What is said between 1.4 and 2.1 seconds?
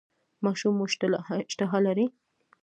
اشتها لري؟